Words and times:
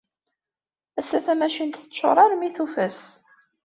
Ass-a, 0.99 1.19
tamacint 1.25 1.79
teččuṛ 1.83 2.17
armi 2.23 2.49
tufas. 2.55 2.99